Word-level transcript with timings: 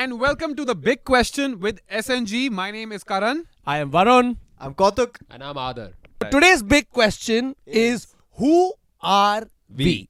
and 0.00 0.18
welcome 0.18 0.54
to 0.56 0.64
the 0.64 0.74
big 0.74 1.04
question 1.04 1.60
with 1.60 1.80
SNG. 1.88 2.50
My 2.50 2.70
name 2.70 2.90
is 2.90 3.04
Karan. 3.04 3.46
I 3.66 3.78
am 3.78 3.90
Varun. 3.90 4.36
I'm 4.58 4.74
Kautuk. 4.74 5.16
And 5.28 5.44
I'm 5.44 5.58
Adar. 5.58 5.90
Today's 6.30 6.62
big 6.62 6.88
question 6.90 7.54
is 7.66 8.06
who 8.38 8.72
are 9.02 9.42
we? 9.74 10.08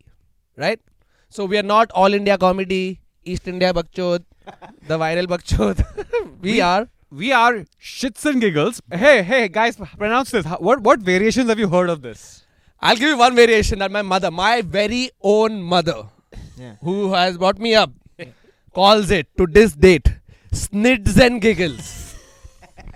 Right? 0.57 0.81
So 1.29 1.45
we 1.45 1.59
are 1.59 1.65
not 1.65 1.91
all 1.93 2.15
India 2.15 2.39
comedy, 2.39 3.01
East 3.25 3.49
India 3.49 3.73
Bakchod, 3.73 4.25
the 4.87 4.97
viral 4.97 5.27
Bakchod. 5.27 5.85
we, 6.41 6.61
are 6.61 6.89
We 7.11 7.33
are 7.33 7.65
shits 7.83 8.25
and 8.27 8.41
giggles. 8.41 8.81
Hey, 8.93 9.25
hey, 9.25 9.49
guys, 9.49 9.77
pronounce 9.99 10.31
this. 10.31 10.47
What 10.69 10.83
what 10.83 11.01
variations 11.01 11.49
have 11.49 11.59
you 11.59 11.69
heard 11.69 11.91
of 11.91 12.03
this? 12.03 12.45
I'll 12.81 12.95
give 12.97 13.09
you 13.09 13.19
one 13.19 13.35
variation 13.35 13.81
that 13.81 13.91
my 13.91 14.03
mother, 14.03 14.31
my 14.31 14.63
very 14.63 15.11
own 15.21 15.61
mother, 15.63 15.97
Yeah. 16.57 16.77
who 16.81 17.13
has 17.15 17.37
brought 17.39 17.59
me 17.59 17.75
up, 17.75 17.91
calls 18.75 19.11
it 19.11 19.29
to 19.39 19.47
this 19.47 19.73
date 19.75 20.09
snids 20.53 21.19
and 21.19 21.41
giggles. 21.41 22.15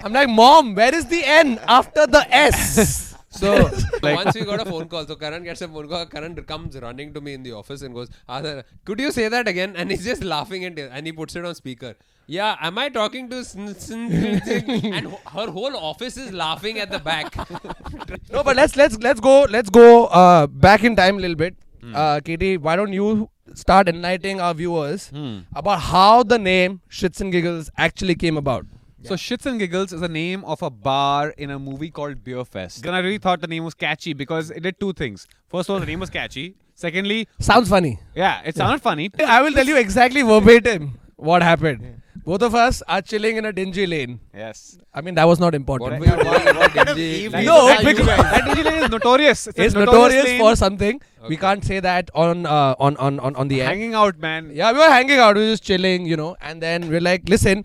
I'm 0.03 0.13
like, 0.13 0.29
Mom, 0.29 0.75
where 0.75 0.95
is 0.95 1.07
the 1.07 1.23
N 1.25 1.59
after 1.67 2.07
the 2.07 2.27
S? 2.35 3.15
So, 3.31 3.71
Like- 4.03 4.17
Once 4.25 4.35
we 4.35 4.45
got 4.45 4.61
a 4.61 4.65
phone 4.65 4.89
call, 4.89 5.07
so 5.07 5.17
Karan 5.17 5.43
gets 5.45 5.61
a 5.63 5.69
phone 5.69 5.89
call. 5.89 6.07
Karan 6.07 6.35
comes 6.45 6.77
running 6.79 7.13
to 7.15 7.21
me 7.21 7.35
in 7.35 7.43
the 7.43 7.53
office 7.53 7.83
and 7.83 7.95
goes, 7.95 8.09
Adar, 8.29 8.65
could 8.85 9.01
you 9.01 9.11
say 9.11 9.29
that 9.29 9.49
again? 9.49 9.75
And 9.77 9.91
he's 9.91 10.05
just 10.05 10.23
laughing 10.23 10.65
and, 10.65 10.79
and 10.79 11.07
he 11.07 11.13
puts 11.13 11.35
it 11.37 11.45
on 11.45 11.55
speaker. 11.55 11.95
Yeah, 12.27 12.57
am 12.61 12.79
I 12.79 12.89
talking 12.89 13.29
to 13.31 13.45
sn- 13.45 13.75
sn- 13.75 14.09
sn- 14.43 14.95
and 14.95 15.09
her 15.09 15.51
whole 15.51 15.77
office 15.77 16.17
is 16.17 16.33
laughing 16.33 16.79
at 16.79 16.91
the 16.91 16.99
back. 16.99 17.37
no, 18.33 18.43
but 18.43 18.57
let's 18.57 18.77
let's 18.77 18.97
let's 18.99 19.21
go 19.21 19.43
let's 19.51 19.69
go 19.69 20.07
uh, 20.07 20.47
back 20.47 20.85
in 20.85 20.97
time 20.97 21.19
a 21.19 21.21
little 21.21 21.37
bit. 21.37 21.55
Uh, 21.93 22.21
KT, 22.21 22.63
why 22.63 22.77
don't 22.77 22.95
you 22.95 23.29
start 23.55 23.89
enlightening 23.89 24.41
our 24.41 24.55
viewers 24.55 25.09
hmm. 25.09 25.41
about 25.55 25.81
how 25.81 26.23
the 26.23 26.39
name 26.39 26.81
Shits 26.91 27.21
and 27.21 27.33
Giggles 27.33 27.71
actually 27.77 28.15
came 28.15 28.37
about? 28.37 28.67
So 29.03 29.15
Shits 29.17 29.45
and 29.45 29.59
Giggles 29.59 29.93
is 29.93 30.01
the 30.01 30.09
name 30.09 30.45
of 30.47 30.63
a 30.63 30.71
bar 30.71 31.35
in 31.37 31.51
a 31.51 31.59
movie 31.59 31.91
called 31.91 32.25
Beerfest. 32.25 32.87
And 32.87 32.97
I 32.97 33.01
really 33.01 33.19
thought 33.19 33.43
the 33.43 33.47
name 33.47 33.65
was 33.65 33.75
catchy 33.75 34.15
because 34.15 34.51
it 34.51 34.61
did 34.61 34.81
two 34.81 34.95
things. 34.95 35.27
First 35.49 35.69
of 35.69 35.75
all, 35.75 35.81
the 35.81 35.87
name 35.87 36.01
was 36.01 36.09
catchy. 36.09 36.57
Secondly, 36.75 37.29
Sounds 37.39 37.69
funny. 37.69 37.99
yeah, 38.15 38.41
it 38.47 38.57
sounded 38.57 38.81
funny. 38.81 39.11
I 39.25 39.43
will 39.43 39.53
tell 39.53 39.67
you 39.67 39.77
exactly 39.77 40.23
verbatim 40.23 40.99
what 41.17 41.43
happened. 41.43 41.81
Hmm. 41.81 41.94
Both 42.25 42.43
of 42.43 42.55
us 42.55 42.83
are 42.89 43.03
chilling 43.03 43.37
in 43.37 43.45
a 43.45 43.53
dingy 43.53 43.87
lane. 43.87 44.21
Yes. 44.35 44.79
I 44.95 45.01
mean, 45.03 45.15
that 45.17 45.25
was 45.31 45.39
not 45.39 45.55
important. 45.55 46.01
what, 46.05 46.25
what, 46.25 46.57
what 46.77 46.87
did 46.89 46.99
you- 46.99 47.31
No, 47.31 47.77
because- 47.85 48.07
that 48.07 48.45
dingy 48.47 48.63
lane 48.69 48.83
is 48.85 48.91
notorious. 48.91 49.47
It's, 49.47 49.59
It's 49.59 49.75
notorious 49.75 50.25
lane. 50.25 50.41
for 50.41 50.57
something. 50.57 51.01
We 51.29 51.37
can't 51.37 51.65
say 51.65 51.81
that 51.81 52.11
on 52.15 52.47
uh, 52.47 52.75
on, 52.79 52.97
on 53.09 53.19
on 53.21 53.37
on 53.37 53.49
the 53.49 53.61
air. 53.63 53.69
hanging 53.69 53.95
out, 53.95 54.19
man. 54.19 54.51
Yeah, 54.55 54.73
we 54.73 54.79
were 54.79 54.91
hanging 54.95 55.19
out, 55.19 55.37
we 55.37 55.43
were 55.47 55.53
just 55.53 55.63
chilling, 55.65 56.05
you 56.07 56.17
know, 56.17 56.37
and 56.41 56.63
then 56.63 56.89
we're 56.89 57.01
like, 57.01 57.29
listen, 57.29 57.65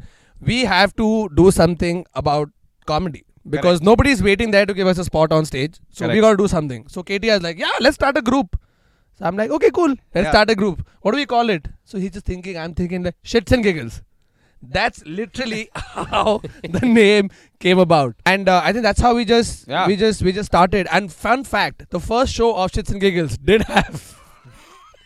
we 0.52 0.60
have 0.66 0.96
to 0.96 1.08
do 1.36 1.52
something 1.52 2.06
about 2.16 2.50
comedy 2.86 3.24
because 3.58 3.82
nobody's 3.82 4.22
waiting 4.24 4.52
there 4.52 4.66
to 4.66 4.74
give 4.74 4.88
us 4.88 4.98
a 4.98 5.04
spot 5.06 5.32
on 5.40 5.46
stage. 5.46 5.80
So 5.90 6.08
we 6.08 6.22
got 6.22 6.32
to 6.32 6.38
do 6.38 6.48
something. 6.48 6.88
So 6.88 7.04
KT 7.04 7.26
is 7.26 7.42
like, 7.42 7.58
yeah, 7.60 7.72
let's 7.82 7.96
start 7.96 8.18
a 8.18 8.22
group. 8.22 8.60
So 9.18 9.26
I'm 9.26 9.36
like, 9.36 9.52
okay, 9.52 9.72
cool, 9.72 9.90
let's 10.16 10.26
Yeah. 10.26 10.32
start 10.32 10.50
a 10.50 10.56
group. 10.56 10.86
What 11.02 11.12
do 11.12 11.18
we 11.18 11.26
call 11.26 11.50
it? 11.50 11.68
So 11.84 11.98
he's 11.98 12.12
just 12.12 12.26
thinking, 12.26 12.58
I'm 12.58 12.74
thinking 12.74 13.04
like 13.04 13.16
shits 13.24 13.52
and 13.52 13.62
giggles. 13.64 14.02
That's 14.62 15.06
literally 15.06 15.70
how 15.76 16.42
the 16.64 16.86
name 16.86 17.30
came 17.60 17.80
about, 17.80 18.16
and 18.26 18.50
uh, 18.50 18.62
I 18.64 18.72
think 18.74 18.84
that's 18.84 19.00
how 19.00 19.16
we 19.16 19.26
just 19.26 19.68
Yeah. 19.68 19.88
we 19.88 19.96
just 19.96 20.22
we 20.22 20.32
just 20.32 20.48
started. 20.48 20.88
And 20.92 21.12
fun 21.12 21.44
fact: 21.44 21.90
the 21.90 22.00
first 22.00 22.34
show 22.34 22.56
of 22.56 22.72
Shits 22.72 22.92
and 22.92 23.00
Giggles 23.00 23.38
did 23.38 23.62
have 23.64 24.20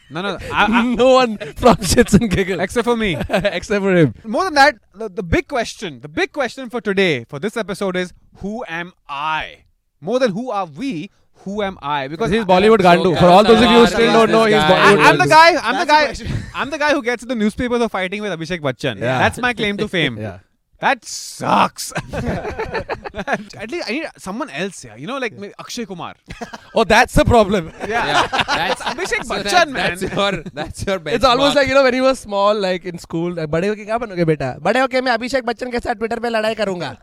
No, 0.10 0.22
no. 0.22 0.38
I, 0.52 0.66
I, 0.66 0.96
no 0.96 1.14
one 1.14 1.38
from 1.38 1.76
Shits 1.78 2.14
and 2.20 2.30
Giggles 2.30 2.60
except 2.62 2.86
for 2.86 2.96
me. 2.98 3.16
except 3.30 3.84
for 3.84 3.96
him. 3.96 4.14
More 4.24 4.44
than 4.46 4.54
that, 4.56 4.76
the, 4.94 5.10
the 5.10 5.24
big 5.24 5.48
question, 5.48 6.02
the 6.02 6.10
big 6.10 6.32
question 6.32 6.70
for 6.70 6.82
today, 6.82 7.24
for 7.26 7.40
this 7.40 7.56
episode 7.58 7.96
is 7.96 8.14
who 8.38 8.64
am 8.68 8.94
I? 9.08 9.66
More 10.02 10.20
than 10.20 10.32
who 10.32 10.52
are 10.52 10.66
we, 10.66 11.10
who 11.45 11.63
am 11.63 11.79
I? 11.81 12.09
Because 12.09 12.31
Because 12.31 12.33
he's 12.33 12.43
I- 12.43 12.61
Bollywood 12.61 12.79
Gandu. 12.89 13.19
For 13.19 13.27
all 13.27 13.45
those 13.45 13.63
of 13.63 13.71
you 13.71 13.79
who 13.79 13.87
still 13.87 14.13
don't 14.13 14.31
know, 14.31 14.45
he's 14.45 14.55
This 14.55 14.65
guy. 14.65 14.97
Bollywood 14.97 15.07
I, 15.07 15.11
am 15.11 15.19
the 15.19 15.25
Gandu. 15.25 15.31
guy. 15.31 15.49
I'm 15.69 15.79
the 15.79 15.85
That's 15.85 15.91
guy. 15.91 16.01
the 16.01 16.07
question. 16.25 16.45
I'm 16.55 16.71
the 16.71 16.79
guy 16.79 16.93
who 16.93 17.03
gets 17.03 17.23
in 17.23 17.29
the 17.29 17.35
newspapers 17.47 17.81
of 17.81 17.93
fighting 17.93 18.23
with 18.23 18.33
Abhishek 18.39 18.61
Bachchan. 18.61 18.97
Yeah. 19.01 19.19
That's 19.19 19.39
my 19.39 19.53
claim 19.55 19.77
to 19.79 19.89
fame. 19.89 20.19
Yeah. 20.19 20.39
That 20.81 21.05
sucks. 21.05 21.93
At 21.93 23.71
least 23.71 23.89
I 23.89 23.93
need 23.93 24.07
someone 24.17 24.49
else 24.51 24.83
here. 24.83 24.95
You 24.97 25.07
know, 25.09 25.19
like 25.19 25.33
maybe 25.33 25.53
Akshay 25.59 25.87
Kumar. 25.87 26.15
Oh, 26.75 26.85
that's 26.85 27.15
the 27.15 27.25
problem. 27.25 27.73
Yeah, 27.89 28.27
that's 28.47 28.83
Abhishek 28.83 29.25
so 29.25 29.35
Bachchan, 29.35 29.51
that- 29.51 29.69
man. 29.71 29.99
That's 29.99 30.03
your, 30.03 30.43
that's 30.61 30.87
your 30.87 30.99
benchmark. 31.01 31.15
It's 31.15 31.25
almost 31.25 31.57
like 31.57 31.67
you 31.69 31.75
know 31.75 31.83
when 31.83 31.95
you 31.95 32.05
were 32.05 32.15
small, 32.15 32.55
like 32.55 32.85
in 32.85 32.99
school. 32.99 33.33
Like, 33.33 33.49
बड़े 33.51 33.69
होके 33.69 33.85
क्या 33.87 33.99
बनोगे 33.99 34.25
बेटा? 34.33 34.53
बड़े 34.63 34.81
होके 34.81 35.01
मैं 35.09 35.13
अभिषेक 35.13 35.45
बच्चन 35.47 35.71
के 35.71 35.81
साथ 35.81 35.95
ट्विटर 36.03 36.19
पे 36.21 36.29
लड़ाई 36.31 36.55
करूंगा. 36.63 36.97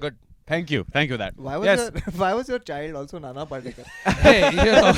Good. 0.00 0.16
Thank 0.49 0.71
you. 0.71 0.83
Thank 0.91 1.11
you 1.11 1.13
for 1.13 1.19
that. 1.19 1.37
Why 1.37 1.57
was 1.57 1.65
yes. 1.67 1.79
your, 1.79 1.91
why 2.21 2.33
was 2.33 2.49
your 2.49 2.57
child 2.57 2.95
also 2.95 3.19
Nana 3.19 3.45
Patekar? 3.45 3.85
hey, 4.25 4.49
you 4.49 4.71
know. 4.71 4.93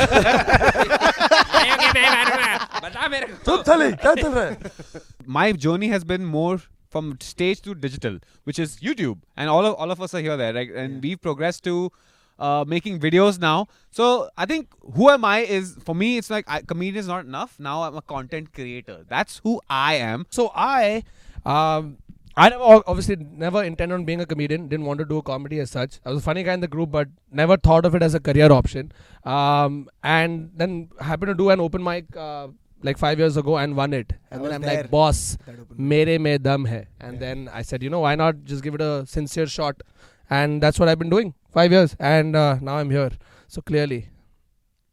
My 5.25 5.51
journey 5.51 5.89
has 5.89 6.05
been 6.05 6.23
more 6.25 6.61
from 6.89 7.17
stage 7.19 7.61
to 7.63 7.75
digital, 7.75 8.19
which 8.45 8.59
is 8.59 8.77
YouTube, 8.77 9.19
and 9.35 9.49
all 9.49 9.65
of 9.65 9.75
all 9.75 9.91
of 9.91 10.01
us 10.01 10.13
are 10.13 10.21
here 10.21 10.37
there, 10.37 10.53
right? 10.53 10.71
and 10.71 10.93
yeah. 10.93 10.99
we've 11.03 11.21
progressed 11.21 11.65
to 11.65 11.91
uh, 12.39 12.63
making 12.65 12.99
videos 12.99 13.39
now. 13.39 13.67
So 13.91 14.29
I 14.37 14.45
think 14.45 14.69
who 14.95 15.09
am 15.09 15.25
I 15.25 15.39
is 15.39 15.77
for 15.83 15.93
me. 15.93 16.17
It's 16.17 16.29
like 16.29 16.45
I, 16.47 16.61
comedian 16.61 16.95
is 16.97 17.07
not 17.07 17.25
enough. 17.25 17.59
Now 17.59 17.83
I'm 17.83 17.97
a 17.97 18.01
content 18.01 18.53
creator. 18.53 19.05
That's 19.09 19.41
who 19.43 19.59
I 19.69 19.95
am. 19.95 20.27
So 20.29 20.51
I 20.55 21.03
um, 21.45 21.97
I 22.37 22.49
never 22.49 22.63
obviously 22.63 23.17
never 23.17 23.63
intended 23.63 23.95
on 23.95 24.05
being 24.05 24.21
a 24.21 24.25
comedian. 24.25 24.67
Didn't 24.67 24.85
want 24.85 24.99
to 24.99 25.05
do 25.05 25.21
comedy 25.21 25.59
as 25.59 25.71
such. 25.71 25.99
I 26.05 26.09
was 26.09 26.19
a 26.19 26.21
funny 26.21 26.43
guy 26.43 26.53
in 26.53 26.61
the 26.61 26.67
group, 26.67 26.91
but 26.91 27.09
never 27.31 27.57
thought 27.57 27.85
of 27.85 27.93
it 27.95 28.01
as 28.01 28.13
a 28.13 28.19
career 28.19 28.51
option. 28.51 28.91
Um, 29.25 29.89
and 30.03 30.51
then 30.55 30.89
happened 30.99 31.29
to 31.29 31.35
do 31.35 31.49
an 31.49 31.59
open 31.59 31.83
mic 31.83 32.15
uh, 32.15 32.47
like 32.83 32.97
five 32.97 33.19
years 33.19 33.35
ago 33.37 33.57
and 33.57 33.75
won 33.75 33.93
it. 33.93 34.13
And 34.31 34.41
was 34.41 34.49
then 34.49 34.55
I'm 34.55 34.61
there. 34.61 34.81
like, 34.83 34.91
boss, 34.91 35.37
mere 35.75 36.17
mein 36.19 36.41
dum 36.41 36.65
hai. 36.65 36.87
And 37.01 37.19
then 37.19 37.49
I 37.53 37.63
said, 37.63 37.83
you 37.83 37.89
know, 37.89 37.99
why 37.99 38.15
not 38.15 38.43
just 38.45 38.63
give 38.63 38.75
it 38.75 38.81
a 38.81 39.05
sincere 39.05 39.47
shot? 39.47 39.81
And 40.29 40.63
that's 40.63 40.79
what 40.79 40.87
I've 40.87 40.99
been 40.99 41.09
doing 41.09 41.33
five 41.51 41.71
years. 41.71 41.95
And 41.99 42.35
uh, 42.35 42.57
now 42.61 42.77
I'm 42.77 42.89
here. 42.89 43.11
So 43.47 43.61
clearly, 43.61 44.07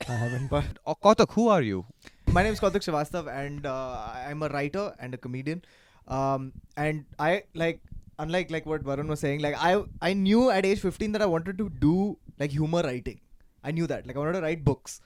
I 0.09 0.13
haven't. 0.13 0.49
But 0.49 0.65
Kautuk, 0.85 1.33
who 1.33 1.49
are 1.49 1.63
you? 1.63 1.87
my 2.33 2.43
name 2.43 2.53
is 2.53 2.61
Kautuk 2.61 2.83
Srivastava, 2.87 3.35
and 3.35 3.65
uh, 3.65 4.11
I'm 4.27 4.43
a 4.43 4.49
writer 4.49 4.95
and 4.99 5.15
a 5.15 5.17
comedian. 5.17 5.63
Um, 6.09 6.53
and 6.77 7.05
I 7.19 7.45
like, 7.55 7.81
unlike 8.19 8.51
like 8.51 8.67
what 8.67 8.83
Varun 8.83 9.09
was 9.09 9.21
saying, 9.21 9.41
like 9.41 9.55
I 9.59 9.83
I 10.01 10.13
knew 10.15 10.51
at 10.51 10.67
age 10.67 10.81
15 10.81 11.13
that 11.13 11.23
I 11.23 11.27
wanted 11.27 11.59
to 11.59 11.69
do 11.69 12.19
like 12.39 12.51
humor 12.51 12.83
writing. 12.83 13.21
I 13.63 13.71
knew 13.71 13.87
that, 13.87 14.07
like 14.07 14.17
I 14.17 14.19
wanted 14.19 14.35
to 14.35 14.43
write 14.43 14.65
books, 14.65 15.01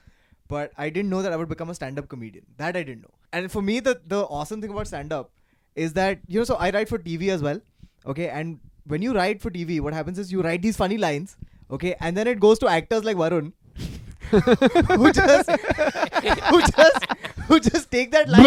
but 0.48 0.72
I 0.76 0.90
didn't 0.90 1.10
know 1.10 1.22
that 1.22 1.32
I 1.32 1.36
would 1.36 1.48
become 1.48 1.70
a 1.70 1.74
stand-up 1.74 2.08
comedian. 2.08 2.44
That 2.58 2.76
I 2.76 2.82
didn't 2.82 3.02
know. 3.02 3.14
And 3.32 3.50
for 3.50 3.62
me, 3.62 3.80
the 3.80 4.00
the 4.06 4.22
awesome 4.24 4.60
thing 4.60 4.70
about 4.70 4.86
stand-up 4.86 5.30
is 5.74 5.94
that 5.94 6.20
you 6.28 6.38
know, 6.40 6.44
so 6.44 6.56
I 6.56 6.70
write 6.70 6.88
for 6.88 6.98
TV 6.98 7.30
as 7.30 7.42
well. 7.42 7.60
Okay, 8.06 8.28
and 8.28 8.60
when 8.84 9.02
you 9.02 9.14
write 9.14 9.40
for 9.40 9.50
TV, 9.50 9.80
what 9.80 9.94
happens 9.94 10.18
is 10.18 10.30
you 10.30 10.42
write 10.42 10.62
these 10.62 10.76
funny 10.76 10.98
lines. 10.98 11.36
Okay, 11.70 11.94
and 12.00 12.16
then 12.16 12.26
it 12.26 12.40
goes 12.40 12.58
to 12.60 12.68
actors 12.68 13.04
like 13.04 13.16
Varun. 13.16 13.52
who 14.32 15.12
just 15.12 15.50
who 16.50 16.60
just 16.60 17.06
who 17.48 17.60
just 17.60 17.90
take 17.90 18.10
that 18.12 18.28
line 18.28 18.44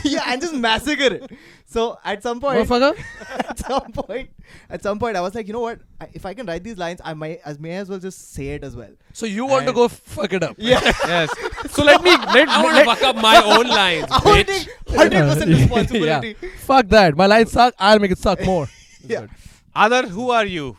yeah 0.04 0.24
and 0.26 0.40
just 0.40 0.54
massacre 0.54 1.14
it 1.14 1.30
so 1.72 1.98
at 2.04 2.22
some 2.22 2.40
point 2.40 2.58
at 2.70 3.58
some 3.58 3.92
point 3.92 4.30
at 4.68 4.82
some 4.86 4.98
point 5.02 5.16
i 5.16 5.20
was 5.26 5.34
like 5.34 5.46
you 5.46 5.52
know 5.56 5.60
what 5.66 5.80
I, 6.00 6.08
if 6.12 6.26
i 6.26 6.34
can 6.34 6.46
write 6.46 6.62
these 6.64 6.78
lines 6.82 7.00
i 7.04 7.14
might 7.14 7.40
as 7.44 7.58
may 7.58 7.72
as 7.82 7.88
well 7.88 7.98
just 7.98 8.32
say 8.34 8.48
it 8.56 8.64
as 8.64 8.76
well 8.76 8.90
So 9.20 9.26
you 9.26 9.46
want 9.46 9.66
to 9.66 9.72
go 9.72 9.88
fuck 9.88 10.32
it 10.38 10.42
up? 10.48 10.56
yeah 10.58 10.80
yes. 11.12 11.30
So 11.76 11.84
let 11.84 12.02
me 12.02 12.10
let, 12.36 12.48
I 12.48 12.62
want 12.62 12.74
let, 12.76 12.84
to 12.84 12.90
fuck 12.94 13.02
up 13.10 13.16
my 13.16 13.36
own 13.56 13.66
lines, 13.68 14.06
i 14.10 14.20
want 14.28 14.46
bitch. 14.48 14.66
take 14.86 15.10
100% 15.12 15.46
responsibility 15.56 16.36
yeah. 16.42 16.50
Fuck 16.70 16.88
that. 16.88 17.16
My 17.16 17.26
lines 17.26 17.52
suck. 17.52 17.74
I'll 17.78 17.98
make 18.04 18.10
it 18.10 18.18
suck 18.18 18.44
more. 18.44 18.66
yeah. 19.14 19.26
Adar, 19.74 20.02
who 20.16 20.30
are 20.30 20.44
you? 20.44 20.76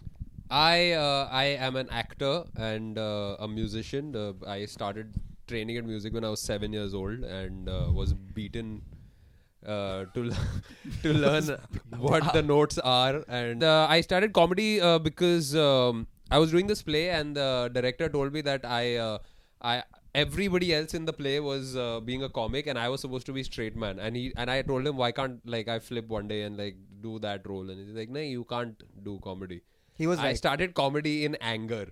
I 0.49 0.91
uh, 0.91 1.27
I 1.31 1.45
am 1.67 1.75
an 1.81 1.89
actor 1.89 2.43
and 2.55 2.97
uh, 2.97 3.37
a 3.39 3.47
musician. 3.47 4.15
Uh, 4.15 4.33
I 4.55 4.65
started 4.65 5.13
training 5.47 5.77
in 5.77 5.87
music 5.87 6.13
when 6.13 6.23
I 6.23 6.29
was 6.29 6.41
seven 6.41 6.73
years 6.73 6.93
old 6.93 7.23
and 7.39 7.67
uh, 7.69 7.87
was 8.01 8.13
beaten 8.13 8.81
uh, 9.65 10.05
to 10.13 10.31
to 11.03 11.13
learn 11.13 11.57
what 11.97 12.31
the 12.33 12.41
notes 12.41 12.77
are. 12.79 13.23
And 13.27 13.63
uh, 13.63 13.87
I 13.89 14.01
started 14.01 14.33
comedy 14.33 14.81
uh, 14.81 14.99
because 14.99 15.55
um, 15.55 16.07
I 16.31 16.39
was 16.39 16.51
doing 16.51 16.67
this 16.67 16.81
play 16.81 17.09
and 17.09 17.35
the 17.35 17.69
director 17.73 18.09
told 18.09 18.33
me 18.33 18.41
that 18.41 18.65
I 18.65 18.95
uh, 18.97 19.17
I 19.61 19.83
everybody 20.15 20.73
else 20.73 20.93
in 20.93 21.05
the 21.05 21.13
play 21.13 21.39
was 21.39 21.75
uh, 21.75 21.99
being 21.99 22.23
a 22.23 22.29
comic 22.29 22.67
and 22.67 22.77
I 22.77 22.89
was 22.89 23.01
supposed 23.01 23.25
to 23.27 23.33
be 23.33 23.43
straight 23.43 23.75
man 23.75 23.99
and 23.99 24.15
he 24.15 24.31
and 24.37 24.51
I 24.51 24.61
told 24.61 24.85
him 24.85 24.97
why 24.97 25.11
can't 25.11 25.39
like 25.45 25.67
I 25.67 25.79
flip 25.79 26.07
one 26.07 26.27
day 26.27 26.43
and 26.43 26.57
like 26.57 26.75
do 27.01 27.17
that 27.19 27.47
role 27.47 27.69
and 27.69 27.79
he's 27.79 27.95
like 27.95 28.09
no 28.09 28.19
you 28.19 28.43
can't 28.43 28.83
do 29.03 29.19
comedy 29.23 29.61
He 29.95 30.05
was 30.07 30.19
I 30.19 30.27
right. 30.27 30.37
started 30.37 30.73
comedy 30.75 31.25
in 31.25 31.35
anger. 31.53 31.87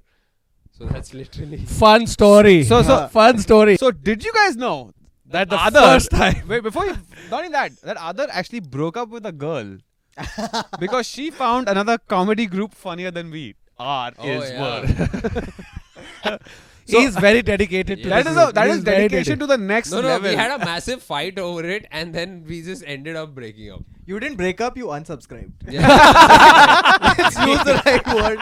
So 0.78 0.86
that's 0.86 1.14
literally. 1.20 1.58
Fun 1.58 2.06
story. 2.08 2.64
So- 2.64 2.82
so- 2.84 3.08
fun 3.08 3.40
story. 3.40 3.78
So 3.78 3.92
did 3.92 4.24
you 4.24 4.32
guys 4.34 4.56
know 4.56 4.94
that 5.32 5.50
the 5.50 5.56
Adar- 5.68 5.94
first 5.94 6.12
time. 6.12 6.44
Wait, 6.48 6.64
before 6.64 6.86
you, 6.86 6.96
not 7.30 7.42
even 7.42 7.52
that, 7.54 7.72
that 7.82 7.98
Adar 8.00 8.28
actually 8.32 8.60
broke 8.62 8.98
up 8.98 9.10
with 9.10 9.26
a 9.26 9.32
girl 9.32 9.78
because 10.80 11.08
she 11.08 11.32
found 11.32 11.70
another 11.70 11.98
comedy 11.98 12.46
group 12.46 12.74
funnier 12.74 13.12
than 13.12 13.32
we. 13.32 13.56
R 13.80 14.12
Oh, 14.20 14.28
is 14.30 14.52
yeah. 14.52 16.38
So, 16.86 17.00
he's 17.00 17.16
very 17.16 17.42
dedicated 17.42 18.04
to 18.04 18.10
that 18.10 18.28
is 18.28 18.36
a, 18.36 18.52
that 18.54 18.68
is 18.68 18.84
dedication 18.84 19.40
to 19.40 19.48
the 19.48 19.58
next 19.58 19.92
no, 19.92 20.02
no, 20.02 20.08
level. 20.08 20.30
we 20.30 20.36
had 20.36 20.52
a 20.52 20.66
massive 20.66 21.02
fight 21.02 21.40
over 21.40 21.64
it, 21.64 21.86
and 21.92 22.14
then 22.14 22.44
we 22.48 22.62
just 22.62 22.84
ended 22.86 23.16
up 23.16 23.36
breaking 23.36 23.72
up. 23.72 23.84
You 24.06 24.20
didn't 24.20 24.38
break 24.38 24.60
up, 24.62 24.78
you 24.78 24.88
unsubscribed. 24.88 25.52
Let's 25.68 27.38
use 27.52 27.64
the 27.64 27.82
right 27.86 28.06
word. 28.14 28.40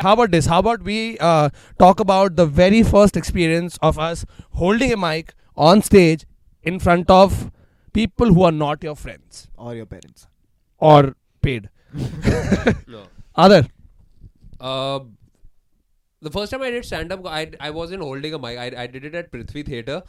How 0.02 0.12
about 0.14 0.30
this? 0.30 0.46
How 0.46 0.58
about 0.58 0.82
we 0.82 1.18
uh, 1.18 1.50
talk 1.78 2.00
about 2.00 2.36
the 2.36 2.46
very 2.46 2.82
first 2.82 3.16
experience 3.16 3.78
of 3.80 3.98
us 3.98 4.26
holding 4.52 4.92
a 4.92 4.96
mic 4.96 5.34
on 5.56 5.82
stage 5.82 6.26
in 6.62 6.78
front 6.78 7.10
of 7.10 7.50
people 7.92 8.34
who 8.34 8.42
are 8.42 8.52
not 8.52 8.82
your 8.82 8.96
friends 8.96 9.48
or 9.56 9.74
your 9.74 9.86
parents 9.86 10.26
or 10.78 11.14
paid. 11.42 11.68
no. 11.92 13.04
Adar. 13.36 13.64
Uh, 14.58 15.00
the 16.22 16.30
first 16.30 16.52
time 16.52 16.62
I 16.62 16.70
did 16.70 16.84
stand 16.84 17.12
up, 17.12 17.26
I, 17.26 17.50
I 17.60 17.70
wasn't 17.70 18.02
holding 18.02 18.34
a 18.34 18.38
mic. 18.38 18.58
I, 18.58 18.82
I 18.82 18.86
did 18.86 19.04
it 19.04 19.14
at 19.14 19.30
Prithvi 19.32 19.64
Theatre. 19.66 20.02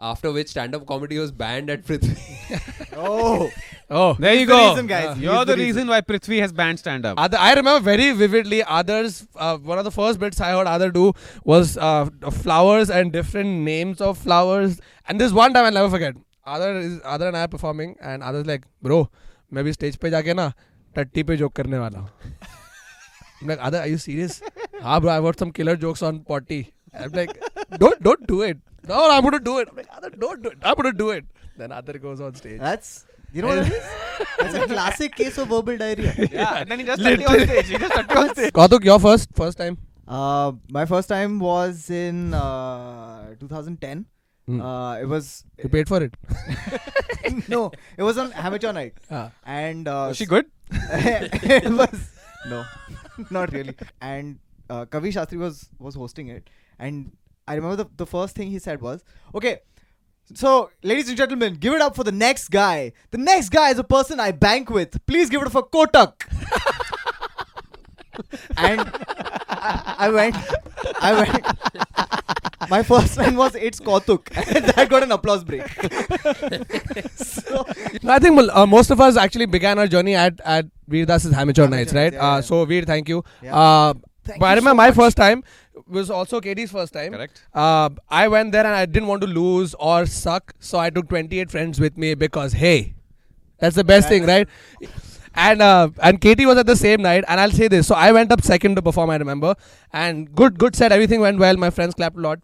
After 0.00 0.30
which 0.30 0.48
stand 0.48 0.76
up 0.76 0.86
comedy 0.86 1.18
was 1.18 1.32
banned 1.32 1.70
at 1.70 1.84
Prithvi. 1.84 2.92
oh, 2.96 3.50
oh, 3.90 4.14
there 4.14 4.34
you 4.34 4.46
go. 4.46 4.70
reason, 4.70 4.86
guys. 4.86 5.06
Uh, 5.06 5.14
You're 5.18 5.44
the, 5.44 5.56
the 5.56 5.62
reason. 5.62 5.88
why 5.88 6.00
Prithvi 6.02 6.38
has 6.38 6.52
banned 6.52 6.78
stand 6.78 7.04
up. 7.04 7.18
I 7.18 7.52
remember 7.54 7.80
very 7.80 8.12
vividly. 8.12 8.62
Others, 8.62 9.26
uh, 9.34 9.56
one 9.58 9.76
of 9.76 9.84
the 9.84 9.90
first 9.90 10.20
bits 10.20 10.40
I 10.40 10.52
heard 10.52 10.68
Adar 10.68 10.90
do 10.90 11.14
was 11.42 11.76
uh, 11.76 12.08
flowers 12.30 12.90
and 12.90 13.10
different 13.12 13.48
names 13.48 14.00
of 14.00 14.18
flowers. 14.18 14.80
And 15.08 15.20
this 15.20 15.32
one 15.32 15.52
time 15.52 15.64
I'll 15.64 15.72
never 15.72 15.90
forget. 15.90 16.14
Adar 16.46 16.76
is 16.76 17.00
Adar 17.04 17.28
and 17.28 17.36
I 17.36 17.42
are 17.42 17.48
performing, 17.48 17.96
and 18.00 18.22
Adar's 18.22 18.46
like, 18.46 18.66
bro, 18.80 19.10
मैं 19.52 19.64
भी 19.64 19.72
page 19.76 19.96
पे 19.96 20.10
जाके 20.10 20.34
ना 20.34 20.52
टट्टी 20.96 21.22
पे 21.22 21.36
joke 21.36 21.52
करने 21.56 21.78
वाला 21.78 21.98
हूँ 21.98 22.08
like, 23.48 23.58
Adar, 23.60 23.80
are 23.80 23.88
you 23.88 23.98
serious? 23.98 24.40
हाँ, 24.82 25.00
bro, 25.00 25.10
I 25.10 25.18
wrote 25.20 25.38
some 25.38 25.52
killer 25.52 25.76
jokes 25.76 26.02
on 26.02 26.20
potty. 26.20 26.72
I'm 26.94 27.10
like, 27.12 27.38
don't, 27.78 28.02
don't 28.02 28.26
do 28.26 28.42
it. 28.42 28.58
No, 28.86 29.10
I'm 29.10 29.22
gonna 29.22 29.40
do 29.40 29.58
it. 29.58 29.68
I'm 29.70 29.76
like, 29.76 29.88
Adar, 29.96 30.10
don't 30.10 30.42
do 30.42 30.48
it. 30.50 30.58
I'm 30.62 30.74
gonna 30.74 30.92
do 30.92 31.10
it. 31.10 31.24
Then 31.56 31.72
Adar 31.72 31.98
goes 31.98 32.20
on 32.20 32.34
stage. 32.34 32.58
That's, 32.60 33.04
you 33.32 33.42
know 33.42 33.48
what 33.48 33.64
that 33.64 33.72
is? 33.72 34.26
That's 34.38 34.54
a 34.54 34.66
classic 34.66 35.14
case 35.14 35.36
of 35.38 35.48
verbal 35.48 35.76
diarrhea. 35.76 36.14
yeah, 36.32 36.58
and 36.58 36.70
then 36.70 36.78
he 36.80 36.84
just 36.86 37.02
tucked 37.02 37.20
you 37.20 37.26
on 37.26 37.40
stage. 37.40 37.66
He 37.68 37.76
just 37.78 37.92
tucked 37.92 38.10
you 38.10 38.16
on 38.18 38.30
stage. 38.34 38.52
Kautuk, 38.52 38.84
your 38.84 38.98
first, 38.98 39.28
first 39.34 39.58
time. 39.58 39.78
Uh, 40.06 40.52
my 40.70 40.86
first 40.86 41.08
time 41.08 41.38
was 41.38 41.90
in 41.90 42.32
uh, 42.32 43.34
2010. 43.40 44.06
Hmm. 44.46 44.60
Uh, 44.62 44.96
it 44.96 45.04
was 45.06 45.44
You 45.62 45.68
paid 45.68 45.88
for 45.88 46.02
it. 46.02 46.14
no, 47.48 47.70
it 47.98 48.02
was 48.02 48.16
on 48.16 48.32
amateur 48.32 48.72
night, 48.72 48.94
Ah. 49.10 49.30
and 49.44 49.86
uh, 49.86 50.06
Was 50.08 50.16
she 50.16 50.24
good? 50.24 50.46
it 50.72 51.70
was 51.70 52.10
no, 52.48 52.64
not 53.30 53.52
really. 53.52 53.74
And 54.00 54.38
uh, 54.70 54.84
Kavi 54.86 55.12
Shastri 55.12 55.38
was 55.38 55.68
was 55.78 55.94
hosting 55.94 56.28
it, 56.28 56.48
and 56.78 57.12
I 57.46 57.54
remember 57.54 57.76
the 57.76 57.86
the 57.96 58.06
first 58.06 58.34
thing 58.36 58.48
he 58.50 58.58
said 58.58 58.80
was, 58.80 59.04
"Okay, 59.34 59.58
so 60.34 60.70
ladies 60.82 61.08
and 61.08 61.16
gentlemen, 61.16 61.54
give 61.54 61.74
it 61.74 61.80
up 61.80 61.96
for 61.96 62.04
the 62.04 62.12
next 62.12 62.48
guy. 62.48 62.92
The 63.10 63.18
next 63.18 63.48
guy 63.50 63.70
is 63.70 63.78
a 63.78 63.84
person 63.84 64.20
I 64.20 64.32
bank 64.32 64.70
with. 64.70 65.04
Please 65.06 65.30
give 65.30 65.40
it 65.42 65.46
up 65.46 65.52
for 65.52 65.68
Kotak." 65.68 66.26
and 68.56 68.80
I, 69.48 69.94
I 69.98 70.10
went, 70.10 70.36
I 71.00 71.12
went. 71.20 71.46
My 72.70 72.82
first 72.82 73.16
line 73.16 73.36
was 73.36 73.54
"It's 73.54 73.80
Kautuk," 73.80 74.28
and 74.54 74.64
that 74.66 74.88
got 74.90 75.02
an 75.02 75.12
applause 75.12 75.42
break. 75.44 75.66
so 77.16 77.64
No, 78.02 78.12
I 78.12 78.18
think 78.18 78.38
uh, 78.52 78.66
most 78.66 78.90
of 78.90 79.00
us 79.00 79.16
actually 79.16 79.46
began 79.46 79.78
our 79.78 79.86
journey 79.86 80.14
at 80.14 80.38
at 80.44 80.66
Veer 80.86 81.06
Das's 81.06 81.32
Amateur 81.32 81.64
Amateur 81.64 81.68
Nights, 81.68 81.94
right? 81.94 82.12
yeah, 82.12 82.18
uh, 82.18 82.34
yeah. 82.36 82.40
So 82.42 82.64
Veer, 82.66 82.82
thank 82.82 83.08
you. 83.08 83.24
Yeah. 83.42 83.56
Uh, 83.56 83.94
Thank 84.28 84.40
but 84.40 84.46
I 84.46 84.54
remember 84.54 84.70
so 84.70 84.74
my 84.74 84.86
much. 84.88 84.96
first 84.96 85.16
time 85.16 85.42
was 85.86 86.10
also 86.10 86.40
KT's 86.40 86.70
first 86.70 86.92
time. 86.92 87.12
Correct. 87.12 87.42
Uh, 87.54 87.88
I 88.08 88.28
went 88.28 88.52
there 88.52 88.66
and 88.66 88.74
I 88.74 88.84
didn't 88.86 89.08
want 89.08 89.22
to 89.22 89.26
lose 89.26 89.74
or 89.78 90.06
suck, 90.06 90.54
so 90.60 90.78
I 90.78 90.90
took 90.90 91.08
28 91.08 91.50
friends 91.50 91.80
with 91.80 91.96
me 91.96 92.14
because 92.14 92.52
hey, 92.52 92.94
that's 93.58 93.76
the 93.76 93.84
best 93.84 94.08
thing, 94.08 94.26
right? 94.26 94.48
And 95.34 95.62
uh, 95.62 95.90
and 96.02 96.20
KT 96.20 96.46
was 96.46 96.58
at 96.58 96.66
the 96.66 96.76
same 96.76 97.02
night, 97.02 97.24
and 97.28 97.40
I'll 97.40 97.50
say 97.50 97.68
this. 97.68 97.86
So 97.86 97.94
I 97.94 98.12
went 98.12 98.32
up 98.32 98.42
second 98.42 98.76
to 98.76 98.82
perform. 98.82 99.10
I 99.10 99.16
remember, 99.16 99.54
and 99.92 100.34
good 100.34 100.58
good 100.58 100.74
set. 100.74 100.92
Everything 100.92 101.20
went 101.20 101.38
well. 101.38 101.56
My 101.56 101.70
friends 101.70 101.94
clapped 101.94 102.16
a 102.16 102.20
lot. 102.20 102.40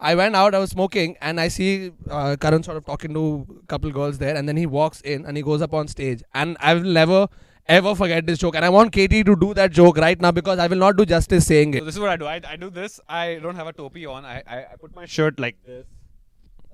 I 0.00 0.14
went 0.14 0.36
out. 0.36 0.54
I 0.54 0.58
was 0.58 0.70
smoking, 0.70 1.16
and 1.20 1.40
I 1.40 1.48
see 1.48 1.90
uh, 2.08 2.36
Karan 2.40 2.62
sort 2.62 2.76
of 2.76 2.86
talking 2.86 3.12
to 3.14 3.46
a 3.62 3.66
couple 3.66 3.90
girls 3.90 4.18
there, 4.18 4.36
and 4.36 4.48
then 4.48 4.56
he 4.56 4.66
walks 4.66 5.00
in 5.02 5.26
and 5.26 5.36
he 5.36 5.42
goes 5.42 5.60
up 5.60 5.74
on 5.74 5.88
stage, 5.88 6.22
and 6.34 6.56
I 6.60 6.74
will 6.74 6.90
never 7.00 7.28
ever 7.68 7.94
forget 7.94 8.26
this 8.26 8.38
joke. 8.38 8.54
And 8.56 8.64
I 8.64 8.68
want 8.68 8.92
KT 8.92 9.10
to 9.26 9.36
do 9.36 9.54
that 9.54 9.72
joke 9.72 9.98
right 9.98 10.20
now 10.20 10.30
because 10.32 10.58
I 10.58 10.66
will 10.66 10.76
not 10.78 10.96
do 10.96 11.04
justice 11.04 11.46
saying 11.46 11.74
it. 11.74 11.78
So 11.80 11.84
this 11.84 11.94
is 11.94 12.00
what 12.00 12.10
I 12.10 12.16
do. 12.16 12.26
I, 12.26 12.40
I 12.48 12.56
do 12.56 12.70
this. 12.70 13.00
I 13.08 13.38
don't 13.42 13.54
have 13.56 13.66
a 13.66 13.72
topi 13.72 14.06
on. 14.06 14.24
I, 14.24 14.42
I, 14.46 14.58
I 14.72 14.76
put 14.80 14.94
my 14.96 15.04
shirt 15.06 15.38
like 15.38 15.56
this. 15.66 15.86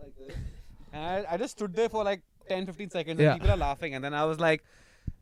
Like 0.00 0.14
this. 0.16 0.36
And 0.92 1.02
I, 1.26 1.34
I 1.34 1.36
just 1.36 1.52
stood 1.58 1.74
there 1.74 1.88
for 1.88 2.04
like 2.04 2.22
10, 2.48 2.66
15 2.66 2.90
seconds 2.90 3.20
Yeah. 3.20 3.32
and 3.32 3.40
people 3.40 3.54
are 3.54 3.58
laughing. 3.58 3.94
And 3.94 4.04
then 4.04 4.14
I 4.14 4.24
was 4.24 4.38
like, 4.38 4.62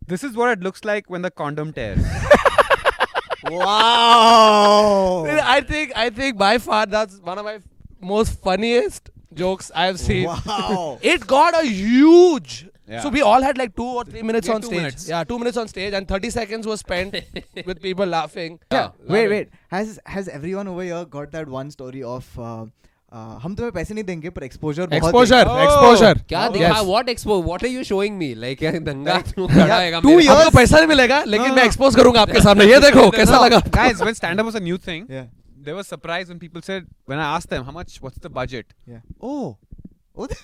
this 0.06 0.22
is 0.24 0.36
what 0.36 0.50
it 0.50 0.60
looks 0.60 0.84
like 0.84 1.08
when 1.08 1.22
the 1.22 1.30
condom 1.30 1.72
tears. 1.72 2.04
wow. 3.50 5.24
I 5.26 5.60
think 5.60 5.92
I 5.96 6.10
think 6.10 6.36
by 6.38 6.58
far 6.58 6.86
that's 6.86 7.18
one 7.18 7.38
of 7.38 7.44
my 7.44 7.58
most 8.00 8.40
funniest 8.40 9.10
jokes 9.34 9.70
I've 9.74 9.98
seen. 9.98 10.26
Wow. 10.26 10.98
It 11.02 11.26
got 11.26 11.54
a 11.62 11.66
huge. 11.66 12.68
Yeah. 12.87 13.01
So 13.05 13.09
we 13.17 13.21
all 13.31 13.41
had 13.47 13.57
like 13.61 13.75
two 13.75 13.87
or 14.01 14.03
three 14.05 14.21
minutes 14.31 14.47
We 14.47 14.53
had 14.53 14.55
on 14.55 14.61
two 14.61 14.67
stage. 14.73 14.77
minutes. 14.81 15.07
Yeah, 15.09 15.23
two 15.31 15.37
minutes 15.43 15.57
on 15.63 15.67
stage, 15.73 15.93
and 15.99 16.07
thirty 16.13 16.29
seconds 16.37 16.67
was 16.71 16.83
spent 16.85 17.15
with 17.69 17.81
people 17.85 18.05
laughing. 18.15 18.59
Yeah. 18.71 18.81
Love 18.81 19.15
Wait, 19.17 19.25
it. 19.25 19.29
wait. 19.35 19.49
Has 19.77 19.99
has 20.17 20.27
everyone 20.39 20.67
over 20.73 20.83
here 20.89 21.05
got 21.17 21.31
that 21.37 21.53
one 21.55 21.71
story 21.77 22.03
of 22.15 22.29
uh, 22.39 22.65
uh, 23.17 23.39
हम 23.43 23.55
तुम्हें 23.55 23.71
पैसे 23.79 23.93
नहीं 23.93 24.03
देंगे 24.03 24.29
पर 24.37 24.47
exposure 24.47 24.87
बहुत 24.93 25.01
Exposure, 25.01 25.43
देंगे? 25.45 25.65
Oh. 25.65 25.71
exposure. 25.71 26.13
क्या 26.33 26.41
Yes. 26.47 26.57
दिखा 26.57 26.81
what 26.91 27.11
expo 27.15 27.39
what 27.49 27.63
are 27.67 27.73
you 27.77 27.83
showing 27.91 28.17
me 28.23 28.29
like 28.45 28.59
क्या 28.65 28.71
दंगा 28.91 29.17
तू 29.35 29.47
खड़ा 29.47 29.79
है 29.79 30.01
two 30.01 30.07
मेरे- 30.07 30.25
years. 30.25 30.35
आपको 30.37 30.57
पैसा 30.57 30.77
नहीं 30.77 30.87
मिलेगा 30.87 31.23
लेकिन 31.35 31.47
हाँ। 31.47 31.55
मैं 31.55 31.63
एक्सपोज 31.65 31.95
करूंगा 31.95 32.21
आपके 32.21 32.41
सामने 32.49 32.65
ये 32.73 32.79
देखो 32.89 33.09
कैसा 33.19 33.37
No, 33.37 33.43
लगा 33.45 33.61
Guys, 33.79 34.05
when 34.09 34.19
stand 34.21 34.43
up 34.45 34.49
was 34.51 34.59
a 34.61 34.63
new 34.69 34.77
thing, 34.89 35.05
Yeah. 35.17 35.27
they 35.67 35.73
were 35.77 35.83
surprised 35.91 36.29
when 36.33 36.37
people 36.41 36.61
said, 36.65 36.85
when 37.11 37.19
I 37.21 37.29
asked 37.37 37.49
them, 37.53 37.63
how 37.69 37.73
much, 37.77 37.95
what's 38.03 38.19
the 38.25 38.29
budget? 38.41 38.73
yeah. 40.18 40.26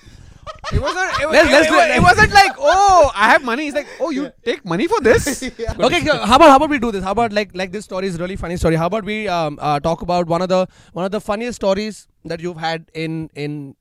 It 0.73 0.81
wasn't, 0.81 1.21
it, 1.21 1.25
was, 1.27 1.33
Let's- 1.33 1.49
it, 1.49 1.51
let's 1.51 1.67
it, 1.67 1.69
do 1.69 1.75
was, 1.77 1.85
it. 1.85 1.95
it 1.95 2.01
wasn't 2.01 2.33
like, 2.33 2.51
oh, 2.57 3.11
I 3.15 3.29
have 3.29 3.43
money. 3.43 3.67
It's 3.67 3.75
like, 3.75 3.87
oh, 3.99 4.09
you 4.09 4.31
take 4.43 4.65
money 4.65 4.87
for 4.87 4.99
this? 4.99 5.43
okay, 5.79 6.01
so 6.05 6.17
how 6.17 6.35
about 6.37 6.49
how 6.49 6.55
about 6.57 6.69
we 6.69 6.79
do 6.79 6.91
this? 6.91 7.03
How 7.03 7.11
about 7.11 7.31
like 7.33 7.51
like 7.55 7.71
this 7.71 7.85
story 7.85 8.07
is 8.07 8.15
a 8.15 8.19
really 8.19 8.35
funny 8.35 8.57
story. 8.57 8.75
How 8.75 8.87
about 8.87 9.05
we 9.05 9.27
um, 9.27 9.57
uh, 9.61 9.79
talk 9.79 10.01
about 10.01 10.27
one 10.27 10.41
of 10.41 10.49
the 10.49 10.67
one 10.93 11.05
of 11.05 11.11
the 11.11 11.21
funniest 11.21 11.55
stories 11.57 12.07
that 12.25 12.39
you've 12.39 12.57
had 12.57 12.85
in 12.93 13.29
in 13.35 13.75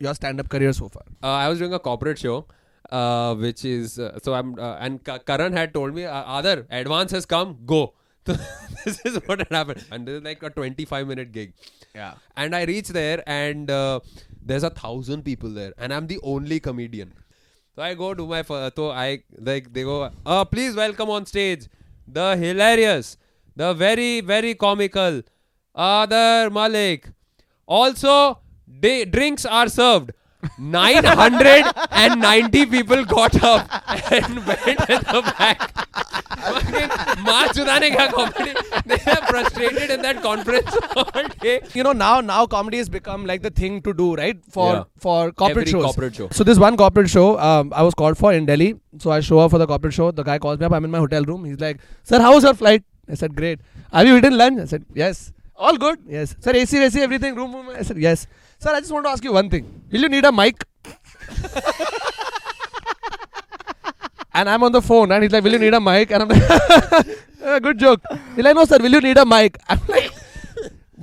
your 0.00 0.14
stand 0.14 0.40
up 0.40 0.48
career 0.48 0.72
so 0.72 0.88
far? 0.88 1.02
uh, 1.22 1.26
I 1.44 1.48
was 1.48 1.58
doing 1.58 1.74
a 1.74 1.78
corporate 1.78 2.18
show, 2.18 2.46
uh, 2.90 3.34
which 3.34 3.64
is 3.64 3.98
uh, 3.98 4.18
so 4.22 4.34
I'm 4.34 4.58
uh, 4.58 4.76
and 4.80 5.04
Karan 5.04 5.52
had 5.52 5.74
told 5.74 5.94
me, 5.94 6.04
uh, 6.04 6.38
Adar, 6.40 6.66
advance 6.70 7.12
has 7.12 7.26
come, 7.26 7.58
go. 7.66 7.94
So 8.26 8.32
this 8.84 9.00
is 9.04 9.16
what 9.26 9.40
had 9.40 9.50
happened, 9.50 9.84
and 9.90 10.06
this 10.06 10.18
is 10.18 10.22
like 10.24 10.42
a 10.42 10.50
25 10.50 11.06
minute 11.06 11.32
gig. 11.32 11.52
Yeah. 11.94 12.14
And 12.36 12.56
I 12.56 12.64
reach 12.64 12.88
there, 12.88 13.22
and 13.26 13.70
uh, 13.70 14.00
there's 14.42 14.62
a 14.62 14.70
thousand 14.70 15.24
people 15.24 15.50
there, 15.50 15.74
and 15.78 15.92
I'm 15.92 16.06
the 16.06 16.18
only 16.22 16.60
comedian. 16.60 17.12
So 17.76 17.82
I 17.82 17.94
go 17.94 18.14
to 18.14 18.26
my, 18.26 18.42
so 18.42 18.90
I 18.90 19.24
like 19.38 19.72
they 19.72 19.82
go, 19.82 20.10
uh, 20.24 20.44
please 20.44 20.74
welcome 20.74 21.10
on 21.10 21.26
stage 21.26 21.66
the 22.06 22.36
hilarious, 22.36 23.16
the 23.56 23.74
very 23.74 24.20
very 24.20 24.54
comical, 24.54 25.22
Adar 25.74 26.50
Malik. 26.50 27.08
Also, 27.66 28.38
day, 28.80 29.04
drinks 29.04 29.44
are 29.44 29.68
served. 29.68 30.12
990 30.58 32.66
people 32.66 33.04
got 33.04 33.42
up 33.42 33.68
and 34.12 34.46
went 34.46 34.90
at 34.90 35.04
the 35.06 35.22
back. 35.38 35.70
they 38.86 38.94
are 39.12 39.26
frustrated 39.26 39.90
in 39.90 40.02
that 40.02 40.22
conference. 40.22 40.70
You 41.74 41.82
know, 41.82 41.92
now 41.92 42.20
now 42.20 42.46
comedy 42.46 42.78
has 42.78 42.88
become 42.88 43.26
like 43.26 43.42
the 43.42 43.50
thing 43.50 43.82
to 43.82 43.92
do, 43.92 44.14
right? 44.14 44.38
For 44.48 44.72
yeah. 44.72 44.84
for 44.98 45.32
corporate 45.32 45.68
Every 45.68 45.72
shows. 45.72 45.84
Corporate 45.84 46.14
show. 46.14 46.28
So 46.30 46.44
this 46.44 46.58
one 46.58 46.76
corporate 46.76 47.10
show, 47.10 47.38
um, 47.38 47.72
I 47.74 47.82
was 47.82 47.94
called 47.94 48.18
for 48.18 48.32
in 48.32 48.46
Delhi. 48.46 48.74
So 48.98 49.10
I 49.10 49.20
show 49.20 49.38
up 49.40 49.50
for 49.50 49.58
the 49.58 49.66
corporate 49.66 49.94
show. 49.94 50.10
The 50.10 50.22
guy 50.22 50.38
calls 50.38 50.58
me 50.58 50.66
up. 50.66 50.72
I'm 50.72 50.84
in 50.84 50.90
my 50.90 50.98
hotel 50.98 51.22
room. 51.24 51.44
He's 51.44 51.60
like, 51.60 51.80
"Sir, 52.02 52.20
how 52.20 52.34
was 52.34 52.44
your 52.44 52.54
flight?" 52.54 52.82
I 53.08 53.14
said, 53.14 53.34
"Great." 53.36 53.60
Have 53.92 54.06
you 54.06 54.16
eaten 54.16 54.36
lunch? 54.38 54.60
I 54.60 54.64
said, 54.66 54.84
"Yes." 54.94 55.32
All 55.56 55.76
good. 55.76 55.98
Yes. 56.06 56.34
Sir 56.40 56.54
ac 56.54 56.78
ac 56.78 57.00
everything 57.00 57.34
room, 57.34 57.54
room. 57.54 57.68
I 57.70 57.82
said 57.82 57.98
yes. 57.98 58.26
Sir 58.58 58.70
i 58.74 58.80
just 58.80 58.92
want 58.92 59.04
to 59.06 59.10
ask 59.10 59.22
you 59.24 59.32
one 59.32 59.50
thing. 59.50 59.82
Will 59.90 60.02
you 60.02 60.08
need 60.08 60.24
a 60.24 60.32
mic? 60.32 60.64
And 64.36 64.48
i'm 64.50 64.64
on 64.64 64.72
the 64.72 64.82
phone 64.82 65.12
and 65.12 65.22
he's 65.22 65.30
like 65.32 65.44
will 65.44 65.52
you 65.52 65.60
need 65.60 65.74
a 65.74 65.80
mic? 65.80 66.10
And 66.10 66.22
i'm 66.24 66.28
like 66.28 66.42
"Uh, 67.44 67.58
good 67.60 67.78
joke. 67.78 68.00
He's 68.34 68.44
like 68.44 68.56
no 68.56 68.64
sir. 68.64 68.78
Will 68.80 68.92
you 68.92 69.00
need 69.00 69.16
a 69.16 69.24
mic? 69.24 69.58
I'm 69.68 69.80
like 69.88 70.10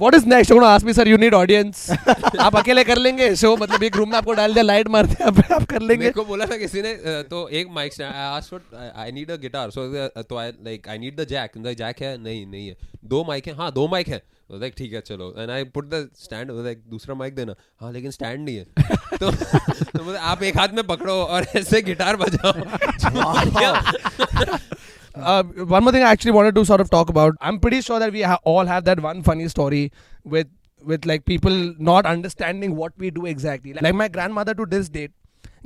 What 0.02 0.16
is 0.18 0.26
next? 0.26 0.50
You're 0.50 0.60
going 0.60 0.68
to 0.68 0.74
ask 0.76 0.86
me, 0.86 0.94
sir, 0.94 1.04
you 1.08 1.18
need 1.24 1.34
audience. 1.40 1.82
आप 2.46 2.56
अकेले 2.56 2.84
कर 2.84 2.98
लेंगे. 2.98 3.36
Show 3.36 3.56
मतलब 3.58 3.84
एक 3.84 3.96
room 3.98 4.10
में 4.10 4.18
आपको 4.18 4.34
डाल 4.40 4.54
दिया 4.54 4.64
लाइट 4.64 4.88
मार 4.96 5.06
दिया 5.08 5.28
आप- 5.28 5.52
आप 5.52 5.64
कर 5.70 5.82
लेंगे. 5.82 5.98
मेरे 6.00 6.12
को 6.14 6.26
बोला 6.26 6.46
था 6.46 6.58
किसी 6.58 6.82
ने 6.82 6.94
तो 7.34 7.48
एक 7.60 7.68
mic 7.72 7.94
stand 7.94 8.14
I 8.14 8.22
asked 8.38 8.52
for 8.52 8.94
I 8.98 9.12
need 9.12 9.32
a 9.32 9.36
guitar 9.42 9.70
so 9.72 9.88
तो 10.22 10.38
I 10.38 10.52
like 10.66 10.88
I 10.90 10.98
need 10.98 11.20
the 11.20 11.26
jack 11.30 11.58
the 11.58 11.74
jack 11.80 12.02
है 12.02 12.18
नहीं 12.24 12.46
नहीं 12.46 12.68
है. 12.68 12.76
दो 13.06 13.24
माइक 13.28 13.48
है. 13.48 13.56
हाँ 13.58 13.72
दो 13.72 13.88
माइक 13.88 14.08
है. 14.08 14.22
लाइक 14.52 14.74
ठीक 14.78 14.94
है 14.94 15.02
चलो. 15.02 15.34
And 15.38 15.52
I 15.52 15.64
put 15.76 15.90
the 15.90 16.08
stand 16.24 16.52
like 16.66 16.82
दूसरा 16.90 17.16
माइक 17.16 17.36
देना. 17.36 17.56
हाँ 17.82 17.92
लेकिन 17.94 18.12
स्टैंड 18.12 18.46
नहीं 18.46 18.56
है. 18.58 18.64
तो 19.20 19.32
तो 19.32 19.32
मतलब 19.32 20.16
आप 20.16 20.44
एक 20.44 20.58
हाथ 20.58 20.70
में 20.76 20.84
पकड़ो 20.88 21.14
और 21.24 21.46
ऐसे 21.56 21.82
गिटार 21.82 22.16
बजाओ. 22.16 22.52
Uh, 25.16 25.44
one 25.44 25.84
more 25.84 25.92
thing 25.92 26.04
I 26.04 26.12
actually 26.12 26.32
wanted 26.32 26.56
to 26.56 26.66
sort 26.66 26.82
of 26.82 26.90
talk 26.90 27.10
about. 27.10 27.36
I'm 27.42 27.60
pretty 27.60 27.82
sure 27.82 28.00
that 28.00 28.12
we 28.14 28.22
ha- 28.22 28.40
all 28.44 28.66
have 28.66 28.86
that 28.86 29.00
one 29.00 29.24
funny 29.24 29.48
story 29.48 29.92
with 30.24 30.48
with 30.84 31.06
like 31.06 31.26
people 31.26 31.76
not 31.78 32.06
understanding 32.06 32.76
what 32.76 32.94
we 32.98 33.12
do 33.12 33.26
exactly. 33.26 33.74
Like 33.74 33.94
my 33.94 34.08
grandmother 34.08 34.54
to 34.56 34.66
this 34.66 34.90
date 34.90 35.12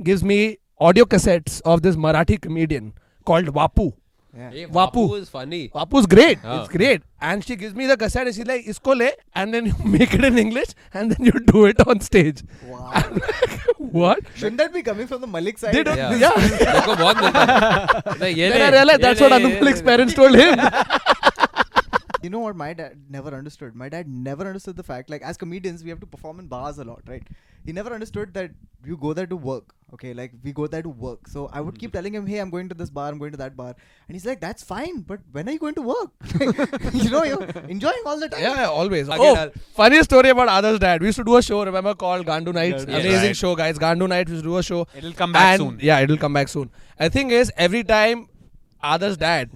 gives 0.02 0.22
me 0.22 0.58
audio 0.78 1.04
cassettes 1.04 1.60
of 1.64 1.82
this 1.82 1.96
Marathi 1.96 2.40
comedian 2.40 2.92
called 3.24 3.46
Vapu. 3.46 3.94
Yeah. 4.36 4.50
Hey, 4.50 4.66
Vapu. 4.66 5.08
Vapu 5.08 5.18
is 5.18 5.28
funny. 5.30 5.68
Vapu's 5.70 6.06
great. 6.06 6.38
Yeah. 6.44 6.60
It's 6.60 6.68
great. 6.68 7.02
And 7.20 7.44
she 7.44 7.56
gives 7.56 7.74
me 7.74 7.86
the 7.86 7.96
cassette 7.96 8.26
and 8.26 8.36
she's 8.36 8.46
like, 8.46 8.66
Isko 8.66 8.96
le, 8.96 9.10
and 9.34 9.54
then 9.54 9.66
you 9.70 9.74
make 9.84 10.12
it 10.12 10.24
in 10.24 10.38
English 10.38 10.68
and 10.92 11.10
then 11.10 11.24
you 11.24 11.32
do 11.32 11.64
it 11.66 11.80
on 11.86 12.00
stage. 12.00 12.42
Wow. 12.66 12.90
Like, 12.94 13.60
what? 13.78 14.20
Shouldn't 14.34 14.58
that 14.58 14.74
be 14.74 14.82
coming 14.82 15.06
from 15.06 15.22
the 15.22 15.26
Malik 15.26 15.58
side? 15.58 15.74
They 15.74 15.82
don't, 15.82 15.96
yeah. 15.96 16.14
yeah. 16.14 16.34
then 18.18 18.62
I 18.62 18.70
realized 18.70 19.00
that's 19.00 19.20
what 19.20 19.32
Anu 19.32 19.48
Malik's 19.48 19.82
parents 19.82 20.12
told 20.12 20.34
him. 20.34 20.58
you 22.22 22.30
know 22.30 22.40
what 22.40 22.56
my 22.56 22.72
dad 22.72 22.98
never 23.08 23.30
understood 23.38 23.74
my 23.76 23.88
dad 23.88 24.08
never 24.08 24.46
understood 24.48 24.74
the 24.74 24.82
fact 24.82 25.10
like 25.14 25.22
as 25.22 25.36
comedians 25.36 25.84
we 25.84 25.90
have 25.90 26.00
to 26.00 26.06
perform 26.14 26.40
in 26.40 26.48
bars 26.48 26.78
a 26.78 26.84
lot 26.84 27.00
right 27.06 27.22
he 27.64 27.72
never 27.72 27.92
understood 27.96 28.32
that 28.34 28.50
you 28.84 28.96
go 28.96 29.12
there 29.12 29.28
to 29.34 29.36
work 29.36 29.75
okay? 29.94 30.12
Like, 30.14 30.32
we 30.42 30.52
go 30.52 30.66
there 30.66 30.82
to 30.82 30.88
work. 30.88 31.28
So 31.28 31.48
I 31.52 31.60
would 31.60 31.78
keep 31.78 31.90
mm-hmm. 31.90 31.98
telling 31.98 32.14
him, 32.14 32.26
hey, 32.26 32.38
I'm 32.38 32.50
going 32.50 32.68
to 32.68 32.74
this 32.74 32.90
bar, 32.90 33.08
I'm 33.08 33.18
going 33.18 33.32
to 33.32 33.36
that 33.38 33.56
bar. 33.56 33.74
And 34.08 34.14
he's 34.14 34.26
like, 34.26 34.40
that's 34.40 34.62
fine, 34.62 35.00
but 35.00 35.20
when 35.32 35.48
are 35.48 35.52
you 35.52 35.58
going 35.58 35.74
to 35.74 35.82
work? 35.82 36.10
you 36.92 37.10
know, 37.10 37.24
you're 37.24 37.42
enjoying 37.68 38.02
all 38.04 38.18
the 38.18 38.28
time. 38.28 38.40
Yeah, 38.40 38.54
yeah, 38.54 38.68
always. 38.68 39.08
Again, 39.08 39.20
oh, 39.20 39.34
I'll- 39.34 39.52
funny 39.74 40.02
story 40.02 40.30
about 40.30 40.48
Adar's 40.48 40.78
dad. 40.78 41.00
We 41.00 41.08
used 41.08 41.18
to 41.18 41.24
do 41.24 41.36
a 41.36 41.42
show, 41.42 41.64
remember, 41.64 41.94
called 41.94 42.26
Gandu 42.26 42.52
Nights. 42.54 42.84
Yes, 42.88 43.00
Amazing 43.04 43.26
right. 43.26 43.36
show, 43.36 43.54
guys. 43.54 43.78
Gandu 43.78 44.08
Nights, 44.08 44.30
we 44.30 44.34
used 44.34 44.44
to 44.44 44.50
do 44.50 44.56
a 44.56 44.62
show. 44.62 44.86
It'll 44.94 45.12
come 45.12 45.32
back 45.32 45.60
and, 45.60 45.60
soon. 45.60 45.78
Yeah, 45.80 46.00
it'll 46.00 46.16
come 46.18 46.32
back 46.32 46.48
soon. 46.48 46.70
The 46.98 47.10
thing 47.10 47.30
is, 47.30 47.52
every 47.56 47.84
time 47.84 48.28
Adar's 48.82 49.16
dad 49.16 49.50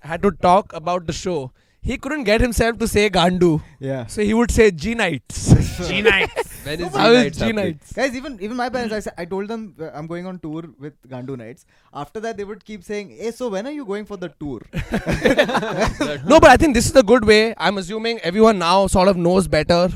had 0.00 0.22
to 0.22 0.30
talk 0.30 0.72
about 0.72 1.06
the 1.06 1.12
show, 1.12 1.52
he 1.80 1.98
couldn't 1.98 2.24
get 2.24 2.40
himself 2.40 2.78
to 2.78 2.88
say 2.88 3.10
Gandu. 3.10 3.62
Yeah. 3.78 4.06
So 4.06 4.22
he 4.22 4.32
would 4.32 4.50
say 4.50 4.70
G 4.70 4.94
Nights. 4.94 5.88
G 5.88 6.00
nights. 6.00 6.50
When 6.64 6.80
is 6.80 6.94
How 6.94 7.08
G 7.08 7.14
is 7.14 7.22
nights 7.24 7.38
G 7.38 7.44
happening? 7.44 7.64
Nights? 7.64 7.92
Guys, 7.92 8.16
even 8.16 8.38
even 8.40 8.56
my 8.56 8.68
parents, 8.68 8.94
I, 8.94 9.00
sa- 9.00 9.16
I 9.18 9.24
told 9.24 9.48
them 9.48 9.74
uh, 9.80 9.90
I'm 9.94 10.06
going 10.06 10.26
on 10.26 10.38
tour 10.38 10.64
with 10.78 10.94
Gandu 11.14 11.36
Nights. 11.36 11.66
After 11.92 12.20
that, 12.20 12.36
they 12.36 12.44
would 12.44 12.64
keep 12.64 12.84
saying, 12.84 13.10
"Hey, 13.10 13.30
so 13.42 13.48
when 13.56 13.66
are 13.66 13.76
you 13.80 13.84
going 13.84 14.04
for 14.12 14.16
the 14.16 14.30
tour?" 14.44 14.60
No, 16.32 16.40
but 16.40 16.50
I 16.50 16.56
think 16.56 16.74
this 16.74 16.86
is 16.86 16.96
a 16.96 17.02
good 17.02 17.24
way. 17.24 17.54
I'm 17.56 17.78
assuming 17.78 18.18
everyone 18.20 18.58
now 18.58 18.86
sort 18.86 19.08
of 19.08 19.16
knows 19.16 19.48
better 19.48 19.88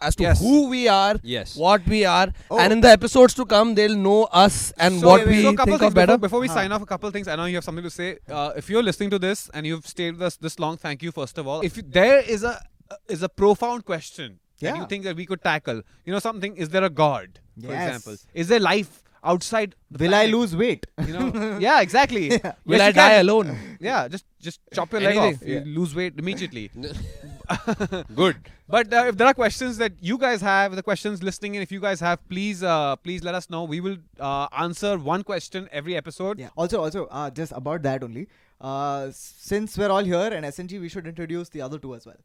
as 0.00 0.16
to 0.16 0.22
Yes. 0.24 0.40
who 0.40 0.68
we 0.68 0.88
are, 0.88 1.14
Yes. 1.22 1.54
what 1.56 1.86
we 1.86 2.04
are, 2.04 2.32
Oh. 2.50 2.58
and 2.58 2.72
in 2.72 2.80
the 2.80 2.90
episodes 2.90 3.34
to 3.34 3.44
come, 3.46 3.74
they'll 3.76 3.96
know 3.96 4.24
us 4.24 4.72
and 4.78 4.98
so, 5.00 5.06
what 5.06 5.26
we 5.26 5.42
so 5.42 5.48
think 5.50 5.60
things 5.64 5.80
of 5.82 5.94
better. 5.94 6.16
Before, 6.18 6.18
before 6.18 6.40
we 6.40 6.48
Huh. 6.48 6.54
sign 6.54 6.72
off, 6.72 6.82
a 6.82 6.86
couple 6.86 7.10
things. 7.12 7.28
I 7.28 7.36
know 7.36 7.44
you 7.44 7.54
have 7.54 7.64
something 7.64 7.84
to 7.84 7.90
say. 7.90 8.18
Uh, 8.28 8.50
if 8.56 8.68
you're 8.68 8.82
listening 8.82 9.10
to 9.10 9.18
this 9.20 9.48
and 9.54 9.64
you've 9.66 9.86
stayed 9.86 10.12
with 10.14 10.22
us 10.22 10.36
this 10.36 10.58
long, 10.58 10.76
thank 10.76 11.02
you 11.02 11.12
first 11.12 11.38
of 11.38 11.46
all. 11.46 11.60
If 11.70 11.76
you, 11.76 11.84
there 11.86 12.18
is 12.20 12.42
a 12.42 12.60
is 13.08 13.22
a 13.22 13.28
profound 13.28 13.84
question 13.86 14.38
that 14.40 14.41
Yeah. 14.68 14.76
you 14.76 14.86
think 14.86 15.04
that 15.04 15.16
we 15.16 15.26
could 15.26 15.42
tackle, 15.42 15.82
you 16.04 16.12
know 16.12 16.18
something. 16.18 16.56
Is 16.56 16.68
there 16.70 16.84
a 16.84 16.90
God, 16.90 17.40
for 17.60 17.72
Yes. 17.72 17.86
example? 17.96 18.16
Is 18.34 18.48
there 18.48 18.60
life 18.60 19.02
outside? 19.24 19.74
the 19.90 20.04
Will 20.04 20.14
I 20.14 20.26
lose 20.26 20.54
weight? 20.56 20.86
You 21.06 21.12
know? 21.18 21.58
yeah, 21.66 21.80
exactly. 21.80 22.28
Yes, 22.30 22.54
Will 22.64 22.82
I 22.82 22.90
die 22.92 23.08
can. 23.16 23.20
alone? 23.28 23.56
Yeah, 23.80 24.08
just 24.08 24.24
just 24.40 24.60
chop 24.72 24.92
your 24.92 25.00
leg 25.02 25.16
off. 25.16 25.42
You 25.46 25.60
lose 25.60 25.94
weight 25.94 26.14
immediately. 26.18 26.70
Good. 28.14 28.36
But 28.68 28.92
uh, 28.92 29.04
if 29.08 29.16
there 29.18 29.26
are 29.26 29.34
questions 29.34 29.76
that 29.78 29.92
you 30.00 30.16
guys 30.18 30.40
have, 30.40 30.74
the 30.76 30.82
questions 30.82 31.22
listening 31.22 31.54
in, 31.56 31.62
if 31.62 31.70
you 31.72 31.80
guys 31.80 32.00
have, 32.00 32.26
please 32.28 32.62
uh, 32.62 32.96
please 32.96 33.22
let 33.22 33.34
us 33.34 33.50
know. 33.50 33.64
We 33.64 33.80
will 33.80 33.96
uh, 34.18 34.48
answer 34.66 34.96
one 34.98 35.22
question 35.22 35.68
every 35.72 35.96
episode. 35.96 36.38
Yeah. 36.38 36.48
Also, 36.56 36.82
also, 36.82 37.06
uh, 37.06 37.30
just 37.30 37.52
about 37.54 37.82
that 37.82 38.02
only. 38.02 38.28
Uh, 38.60 39.10
since 39.12 39.76
we're 39.76 39.90
all 39.90 40.04
here 40.04 40.28
and 40.32 40.46
SNG, 40.46 40.80
we 40.80 40.88
should 40.88 41.06
introduce 41.06 41.48
the 41.48 41.60
other 41.60 41.78
two 41.78 41.94
as 41.94 42.06
well. 42.06 42.16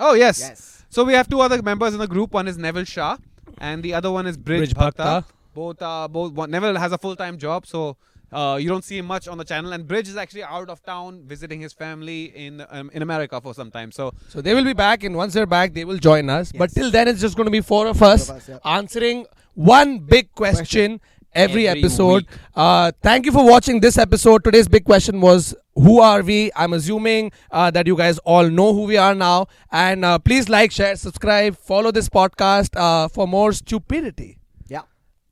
Oh 0.00 0.14
yes. 0.14 0.40
Yes. 0.40 0.84
So 0.88 1.04
we 1.04 1.12
have 1.12 1.28
two 1.28 1.40
other 1.40 1.62
members 1.62 1.92
in 1.92 2.00
the 2.00 2.08
group. 2.08 2.32
One 2.32 2.48
is 2.48 2.56
Neville 2.58 2.84
Shah, 2.84 3.16
and 3.58 3.82
the 3.82 3.94
other 3.94 4.10
one 4.10 4.26
is 4.26 4.36
Bridge, 4.36 4.60
Bridge 4.60 4.74
Bhakta. 4.74 5.02
Bhakta. 5.02 5.24
Both 5.54 5.82
uh, 5.82 6.08
both 6.08 6.32
one, 6.32 6.50
Neville 6.50 6.78
has 6.78 6.92
a 6.92 6.98
full 6.98 7.14
time 7.16 7.36
job, 7.38 7.66
so 7.66 7.96
uh, 8.32 8.56
you 8.60 8.68
don't 8.68 8.84
see 8.84 8.98
him 8.98 9.06
much 9.06 9.28
on 9.28 9.36
the 9.38 9.44
channel. 9.44 9.72
And 9.72 9.86
Bridge 9.86 10.08
is 10.08 10.16
actually 10.16 10.44
out 10.44 10.70
of 10.70 10.82
town 10.82 11.22
visiting 11.26 11.60
his 11.60 11.72
family 11.72 12.32
in 12.46 12.64
um, 12.70 12.90
in 12.92 13.02
America 13.02 13.40
for 13.40 13.52
some 13.52 13.70
time. 13.70 13.92
So 13.92 14.12
So 14.28 14.40
they 14.40 14.54
will 14.54 14.64
be 14.64 14.72
back, 14.72 15.04
and 15.04 15.14
once 15.16 15.34
they're 15.34 15.46
back, 15.46 15.74
they 15.74 15.84
will 15.84 15.98
join 15.98 16.30
us. 16.30 16.52
But 16.52 16.72
till 16.72 16.90
then, 16.90 17.08
it's 17.08 17.20
just 17.20 17.36
going 17.36 17.46
to 17.46 17.50
be 17.52 17.60
four 17.60 17.86
of 17.86 18.02
us 18.02 18.26
Four 18.28 18.36
of 18.36 18.42
us, 18.42 18.48
yeah. 18.48 18.58
answering 18.78 19.26
one 19.54 19.98
big 19.98 20.32
question, 20.34 21.00
every, 21.32 21.66
Every 21.68 21.80
episode. 21.82 22.26
Uh, 22.54 22.92
thank 23.02 23.26
you 23.26 23.32
for 23.32 23.44
watching 23.44 23.80
this 23.80 23.98
episode. 23.98 24.44
Today's 24.44 24.68
big 24.68 24.84
question 24.84 25.20
was 25.20 25.54
Who 25.74 26.00
are 26.00 26.22
we? 26.22 26.50
I'm 26.56 26.72
assuming 26.72 27.32
uh, 27.50 27.70
that 27.70 27.86
you 27.86 27.96
guys 27.96 28.18
all 28.18 28.48
know 28.48 28.72
who 28.74 28.84
we 28.84 28.96
are 28.96 29.14
now. 29.14 29.46
And 29.72 30.04
uh, 30.04 30.18
please 30.18 30.48
like, 30.48 30.72
share, 30.72 30.96
subscribe, 30.96 31.56
follow 31.56 31.90
this 31.90 32.08
podcast 32.08 32.70
uh, 32.76 33.08
for 33.08 33.26
more 33.28 33.52
stupidity 33.52 34.38
Yeah. 34.68 34.82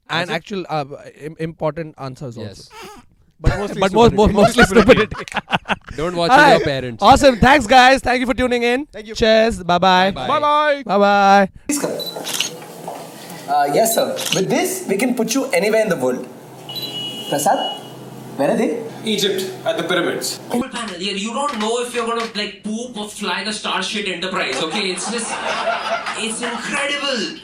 and 0.08 0.30
Also- 0.30 0.32
actual 0.34 0.66
uh, 0.68 0.84
im- 1.20 1.36
important 1.38 1.94
answers 1.98 2.36
Yes. 2.36 2.68
also. 2.70 3.02
but 3.40 3.58
mostly 3.58 3.80
But 3.80 3.92
most, 3.92 4.12
most, 4.14 4.32
mostly 4.32 4.64
stupidity. 4.64 5.16
Don't 5.96 6.14
watch 6.16 6.30
All 6.30 6.36
with 6.38 6.46
your 6.48 6.56
right. 6.58 6.64
parents. 6.64 7.02
Awesome. 7.02 7.36
Thanks, 7.38 7.66
guys. 7.66 8.00
Thank 8.00 8.20
you 8.20 8.26
for 8.26 8.34
tuning 8.34 8.62
in. 8.62 8.86
Thank 8.86 9.06
you. 9.06 9.14
Cheers. 9.14 9.62
Bye-bye. 9.62 10.10
Bye. 10.12 10.26
bye 10.28 10.40
bye. 10.40 10.82
Bye-bye. 10.84 11.50
Please 11.66 11.80
come. 11.80 12.47
Uh, 13.48 13.64
yes, 13.72 13.94
sir. 13.94 14.14
With 14.34 14.48
this, 14.50 14.86
we 14.88 14.96
can 14.96 15.14
put 15.14 15.34
you 15.34 15.46
anywhere 15.46 15.80
in 15.82 15.88
the 15.88 15.96
world. 15.96 16.28
Prasad, 17.30 17.80
where 18.36 18.50
are 18.50 18.56
they? 18.56 18.84
Egypt 19.04 19.40
at 19.64 19.76
the 19.78 19.84
pyramids. 19.84 20.38
Cool 20.50 20.68
panel. 20.68 20.96
You, 21.00 21.12
you 21.12 21.32
don't 21.32 21.58
know 21.58 21.80
if 21.82 21.94
you're 21.94 22.06
gonna 22.06 22.28
like 22.34 22.62
poop 22.62 22.96
or 22.96 23.08
fly 23.08 23.44
the 23.44 23.52
Starship 23.52 24.06
Enterprise. 24.06 24.62
Okay, 24.62 24.90
it's 24.90 25.10
just, 25.10 25.32
it's 26.18 26.42
incredible. 26.42 27.40